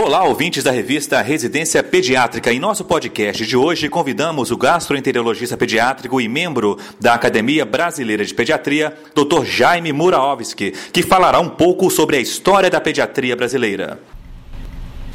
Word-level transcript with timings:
Olá, 0.00 0.22
ouvintes 0.22 0.62
da 0.62 0.70
revista 0.70 1.20
Residência 1.20 1.82
Pediátrica. 1.82 2.52
Em 2.52 2.60
nosso 2.60 2.84
podcast 2.84 3.44
de 3.44 3.56
hoje, 3.56 3.88
convidamos 3.88 4.52
o 4.52 4.56
gastroenterologista 4.56 5.56
pediátrico 5.56 6.20
e 6.20 6.28
membro 6.28 6.78
da 7.00 7.14
Academia 7.14 7.66
Brasileira 7.66 8.24
de 8.24 8.32
Pediatria, 8.32 8.96
Dr. 9.12 9.44
Jaime 9.44 9.92
Muraovski, 9.92 10.70
que 10.92 11.02
falará 11.02 11.40
um 11.40 11.48
pouco 11.48 11.90
sobre 11.90 12.16
a 12.16 12.20
história 12.20 12.70
da 12.70 12.80
pediatria 12.80 13.34
brasileira. 13.34 13.98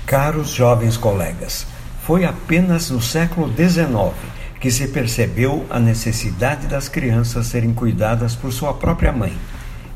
Caros 0.05 0.49
jovens 0.49 0.97
colegas, 0.97 1.65
foi 2.05 2.25
apenas 2.25 2.89
no 2.89 3.01
século 3.01 3.47
XIX 3.55 4.13
que 4.59 4.69
se 4.69 4.89
percebeu 4.89 5.65
a 5.69 5.79
necessidade 5.79 6.67
das 6.67 6.89
crianças 6.89 7.47
serem 7.47 7.73
cuidadas 7.73 8.35
por 8.35 8.51
sua 8.51 8.73
própria 8.73 9.13
mãe 9.13 9.33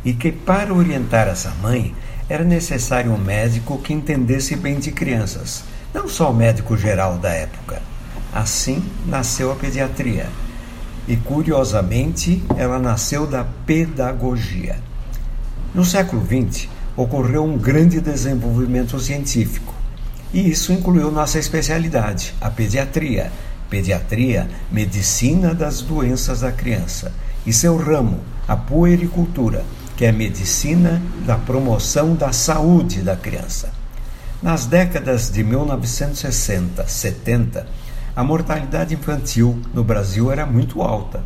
e 0.05 0.13
que, 0.13 0.31
para 0.31 0.73
orientar 0.73 1.27
essa 1.27 1.54
mãe, 1.61 1.93
era 2.30 2.44
necessário 2.44 3.12
um 3.12 3.18
médico 3.18 3.78
que 3.78 3.94
entendesse 3.94 4.55
bem 4.55 4.80
de 4.80 4.91
crianças, 4.91 5.64
não 5.94 6.07
só 6.07 6.31
o 6.31 6.35
médico 6.35 6.76
geral 6.76 7.18
da 7.18 7.30
época. 7.30 7.81
Assim 8.34 8.84
nasceu 9.05 9.52
a 9.52 9.55
pediatria. 9.55 10.27
E 11.08 11.16
curiosamente, 11.16 12.44
ela 12.58 12.77
nasceu 12.80 13.26
da 13.26 13.45
pedagogia. 13.66 14.76
No 15.73 15.85
século 15.85 16.21
XX, 16.26 16.68
ocorreu 16.98 17.45
um 17.45 17.58
grande 17.58 18.02
desenvolvimento 18.02 18.99
científico. 18.99 19.73
E 20.34 20.49
isso 20.49 20.73
incluiu 20.73 21.09
nossa 21.09 21.40
especialidade, 21.40 22.34
a 22.41 22.49
pediatria. 22.49 23.32
Pediatria, 23.70 24.49
medicina 24.70 25.54
das 25.54 25.82
doenças 25.82 26.41
da 26.41 26.52
criança. 26.52 27.13
E 27.46 27.54
seu 27.54 27.77
ramo, 27.77 28.20
a 28.46 28.57
puericultura, 28.57 29.63
que 29.97 30.05
é 30.05 30.09
a 30.09 30.13
medicina 30.13 31.01
da 31.25 31.37
promoção 31.37 32.13
da 32.13 32.31
saúde 32.31 33.01
da 33.01 33.15
criança. 33.15 33.73
Nas 34.43 34.67
décadas 34.67 35.31
de 35.31 35.43
1960, 35.43 36.87
70, 36.87 37.67
a 38.15 38.23
mortalidade 38.23 38.93
infantil 38.93 39.59
no 39.73 39.84
Brasil 39.84 40.31
era 40.31 40.45
muito 40.45 40.84
alta. 40.84 41.23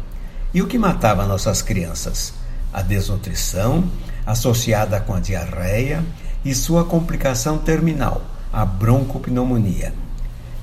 E 0.54 0.62
o 0.62 0.68
que 0.68 0.78
matava 0.78 1.28
nossas 1.28 1.62
crianças? 1.62 2.34
A 2.74 2.82
desnutrição, 2.82 3.84
associada 4.26 5.02
com 5.02 5.14
a 5.14 5.20
diarreia, 5.20 6.02
e 6.44 6.56
sua 6.56 6.86
complicação 6.86 7.58
terminal, 7.58 8.22
a 8.54 8.66
broncopneumonia. 8.66 9.94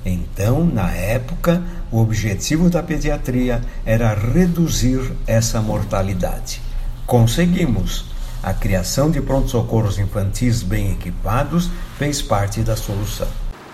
Então, 0.03 0.65
na 0.65 0.91
época, 0.91 1.61
o 1.91 1.99
objetivo 1.99 2.71
da 2.71 2.81
pediatria 2.81 3.61
era 3.85 4.15
reduzir 4.15 5.11
essa 5.27 5.61
mortalidade. 5.61 6.68
Conseguimos. 7.09 8.05
A 8.43 8.53
criação 8.53 9.09
de 9.09 9.19
pronto-socorros 9.19 9.97
infantis 9.97 10.61
bem 10.61 10.91
equipados 10.91 11.67
fez 11.97 12.21
parte 12.21 12.61
da 12.61 12.75
solução. 12.75 13.27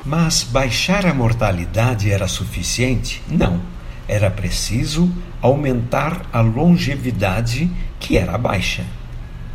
Mas 0.06 0.42
baixar 0.42 1.06
a 1.06 1.14
mortalidade 1.14 2.10
era 2.10 2.30
suficiente? 2.30 3.22
Não. 3.28 3.60
Era 4.08 4.32
preciso 4.32 5.12
aumentar 5.42 6.22
a 6.32 6.40
longevidade, 6.40 7.70
que 8.00 8.18
era 8.18 8.38
baixa. 8.38 8.86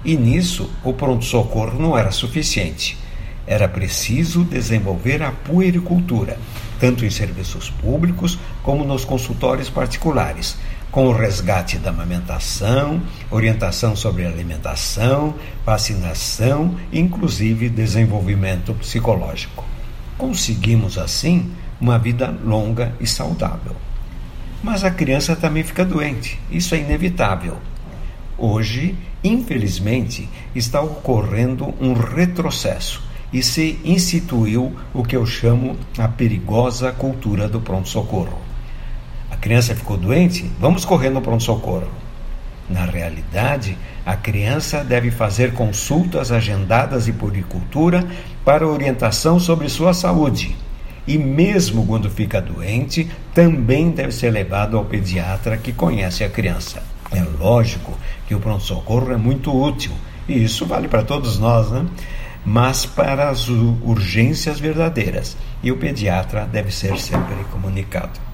E 0.04 0.14
nisso, 0.14 0.70
o 0.84 0.92
pronto-socorro 0.92 1.80
não 1.80 1.96
era 1.96 2.10
suficiente. 2.10 2.98
Era 3.46 3.66
preciso 3.66 4.44
desenvolver 4.44 5.22
a 5.22 5.30
puericultura, 5.30 6.38
tanto 6.78 7.06
em 7.06 7.10
serviços 7.10 7.70
públicos 7.70 8.38
como 8.62 8.84
nos 8.84 9.06
consultórios 9.06 9.70
particulares, 9.70 10.58
com 10.90 11.06
o 11.06 11.12
resgate 11.12 11.78
da 11.78 11.90
amamentação, 11.90 13.00
orientação 13.30 13.94
sobre 13.94 14.26
alimentação, 14.26 15.34
vacinação, 15.64 16.74
inclusive 16.92 17.68
desenvolvimento 17.68 18.74
psicológico. 18.74 19.64
Conseguimos, 20.18 20.98
assim, 20.98 21.50
uma 21.80 21.98
vida 21.98 22.34
longa 22.44 22.92
e 23.00 23.06
saudável. 23.06 23.76
Mas 24.62 24.84
a 24.84 24.90
criança 24.90 25.36
também 25.36 25.62
fica 25.62 25.84
doente, 25.84 26.38
isso 26.50 26.74
é 26.74 26.78
inevitável. 26.78 27.56
Hoje, 28.36 28.96
infelizmente, 29.22 30.28
está 30.54 30.80
ocorrendo 30.80 31.72
um 31.80 31.92
retrocesso 31.92 33.02
e 33.32 33.42
se 33.42 33.78
instituiu 33.84 34.74
o 34.92 35.04
que 35.04 35.16
eu 35.16 35.24
chamo 35.24 35.76
a 35.96 36.08
perigosa 36.08 36.90
cultura 36.90 37.48
do 37.48 37.60
pronto-socorro 37.60 38.49
criança 39.40 39.74
ficou 39.74 39.96
doente, 39.96 40.50
vamos 40.60 40.84
correr 40.84 41.10
no 41.10 41.22
pronto-socorro. 41.22 41.88
Na 42.68 42.84
realidade, 42.84 43.76
a 44.06 44.14
criança 44.14 44.84
deve 44.84 45.10
fazer 45.10 45.52
consultas 45.54 46.30
agendadas 46.30 47.06
de 47.06 47.12
puricultura 47.12 48.06
para 48.44 48.68
orientação 48.68 49.40
sobre 49.40 49.68
sua 49.68 49.92
saúde. 49.92 50.56
E 51.06 51.18
mesmo 51.18 51.84
quando 51.86 52.08
fica 52.08 52.40
doente, 52.40 53.10
também 53.34 53.90
deve 53.90 54.12
ser 54.12 54.30
levado 54.30 54.76
ao 54.76 54.84
pediatra 54.84 55.56
que 55.56 55.72
conhece 55.72 56.22
a 56.22 56.28
criança. 56.28 56.82
É 57.10 57.22
lógico 57.40 57.98
que 58.28 58.34
o 58.34 58.40
pronto-socorro 58.40 59.10
é 59.10 59.16
muito 59.16 59.52
útil, 59.52 59.90
e 60.28 60.44
isso 60.44 60.64
vale 60.64 60.86
para 60.86 61.02
todos 61.02 61.38
nós, 61.38 61.68
né? 61.70 61.84
Mas 62.44 62.86
para 62.86 63.28
as 63.28 63.48
urgências 63.48 64.60
verdadeiras, 64.60 65.36
e 65.62 65.72
o 65.72 65.76
pediatra 65.76 66.46
deve 66.46 66.70
ser 66.70 66.96
sempre 66.98 67.34
comunicado. 67.50 68.29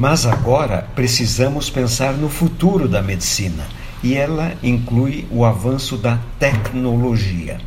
Mas 0.00 0.24
agora 0.24 0.88
precisamos 0.94 1.68
pensar 1.68 2.14
no 2.14 2.30
futuro 2.30 2.88
da 2.88 3.02
medicina 3.02 3.66
e 4.02 4.14
ela 4.14 4.54
inclui 4.62 5.28
o 5.30 5.44
avanço 5.44 5.94
da 5.98 6.18
tecnologia. 6.38 7.60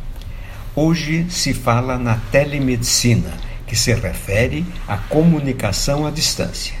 Hoje 0.74 1.26
se 1.30 1.54
fala 1.54 1.96
na 1.96 2.16
telemedicina, 2.32 3.30
que 3.68 3.76
se 3.76 3.94
refere 3.94 4.66
à 4.88 4.96
comunicação 4.96 6.04
à 6.04 6.10
distância. 6.10 6.74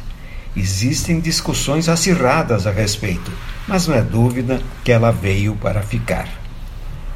Existem 0.56 1.20
discussões 1.20 1.88
acirradas 1.88 2.66
a 2.66 2.72
respeito, 2.72 3.30
mas 3.68 3.86
não 3.86 3.94
é 3.94 4.02
dúvida 4.02 4.60
que 4.82 4.90
ela 4.90 5.12
veio 5.12 5.54
para 5.54 5.82
ficar. 5.82 6.28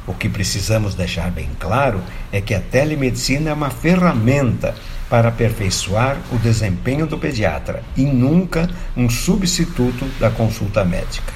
O 0.07 0.13
que 0.13 0.29
precisamos 0.29 0.95
deixar 0.95 1.29
bem 1.29 1.49
claro 1.59 2.01
é 2.31 2.39
que 2.39 2.53
a 2.53 2.61
telemedicina 2.61 3.49
é 3.49 3.53
uma 3.53 3.69
ferramenta 3.69 4.73
para 5.09 5.29
aperfeiçoar 5.29 6.17
o 6.31 6.37
desempenho 6.37 7.07
do 7.07 7.17
pediatra 7.17 7.83
e 7.97 8.03
nunca 8.03 8.69
um 8.95 9.09
substituto 9.09 10.05
da 10.19 10.29
consulta 10.29 10.85
médica. 10.85 11.33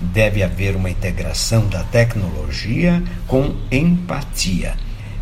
Deve 0.00 0.42
haver 0.42 0.76
uma 0.76 0.90
integração 0.90 1.66
da 1.66 1.82
tecnologia 1.84 3.02
com 3.26 3.54
empatia. 3.70 4.74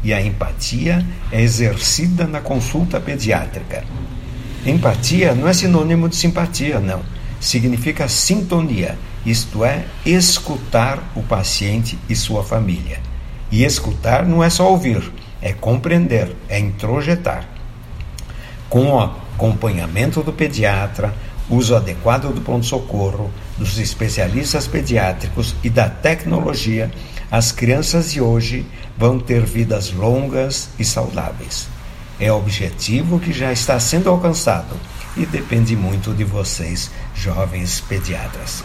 E 0.02 0.12
a 0.12 0.20
empatia 0.20 1.04
é 1.30 1.40
exercida 1.40 2.26
na 2.26 2.40
consulta 2.40 3.00
pediátrica. 3.00 3.84
Empatia 4.66 5.34
não 5.34 5.48
é 5.48 5.52
sinônimo 5.52 6.08
de 6.08 6.16
simpatia, 6.16 6.80
não. 6.80 7.02
Significa 7.40 8.08
sintonia, 8.08 8.98
isto 9.24 9.64
é, 9.64 9.84
escutar 10.04 11.12
o 11.14 11.22
paciente 11.22 11.98
e 12.08 12.16
sua 12.16 12.42
família. 12.42 13.00
E 13.50 13.64
escutar 13.64 14.26
não 14.26 14.42
é 14.42 14.50
só 14.50 14.68
ouvir, 14.70 15.12
é 15.40 15.52
compreender, 15.52 16.34
é 16.48 16.58
introjetar 16.58 17.57
com 18.68 19.00
acompanhamento 19.00 20.22
do 20.22 20.32
pediatra, 20.32 21.14
uso 21.48 21.74
adequado 21.74 22.32
do 22.32 22.40
pronto-socorro, 22.40 23.30
dos 23.56 23.78
especialistas 23.78 24.66
pediátricos 24.66 25.54
e 25.64 25.70
da 25.70 25.88
tecnologia, 25.88 26.90
as 27.30 27.52
crianças 27.52 28.12
de 28.12 28.20
hoje 28.20 28.66
vão 28.96 29.18
ter 29.18 29.44
vidas 29.44 29.92
longas 29.92 30.68
e 30.78 30.84
saudáveis. 30.84 31.68
É 32.20 32.32
objetivo 32.32 33.20
que 33.20 33.32
já 33.32 33.52
está 33.52 33.78
sendo 33.78 34.10
alcançado 34.10 34.76
e 35.16 35.24
depende 35.24 35.76
muito 35.76 36.12
de 36.12 36.24
vocês, 36.24 36.90
jovens 37.14 37.80
pediatras. 37.80 38.64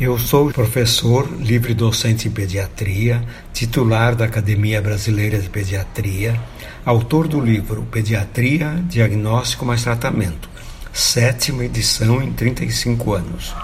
Eu 0.00 0.18
sou 0.18 0.50
professor 0.50 1.28
livre 1.38 1.72
docente 1.72 2.26
em 2.26 2.30
pediatria, 2.30 3.22
titular 3.52 4.16
da 4.16 4.24
Academia 4.24 4.82
Brasileira 4.82 5.38
de 5.38 5.48
Pediatria, 5.48 6.40
autor 6.84 7.26
do 7.26 7.40
livro 7.40 7.86
Pediatria, 7.90 8.84
Diagnóstico 8.86 9.64
mais 9.64 9.82
Tratamento, 9.82 10.50
sétima 10.92 11.64
edição 11.64 12.22
em 12.22 12.30
35 12.30 13.14
anos. 13.14 13.54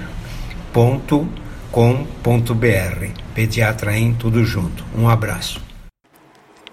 Pediatraim 3.33 4.13
tudo 4.13 4.43
junto. 4.43 4.83
Um 4.95 5.09
abraço. 5.09 5.61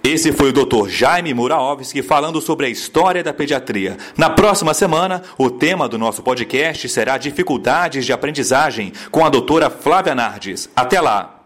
Esse 0.03 0.33
foi 0.33 0.49
o 0.49 0.53
Dr. 0.53 0.89
Jaime 0.89 1.35
Muraovski 1.35 2.03
falando 2.03 2.41
sobre 2.41 2.67
a 2.67 2.69
história 2.71 3.23
da 3.23 3.35
pediatria. 3.35 3.99
Na 4.17 4.31
próxima 4.31 4.73
semana, 4.73 5.23
o 5.37 5.51
tema 5.51 5.87
do 5.89 5.99
nosso 5.99 6.23
podcast 6.23 6.89
será 6.89 7.19
dificuldades 7.19 8.07
de 8.07 8.13
aprendizagem 8.13 8.93
com 9.11 9.25
a 9.25 9.29
doutora 9.29 9.69
Flávia 9.69 10.15
Nardes. 10.15 10.71
Até 10.75 11.01
lá! 11.01 11.40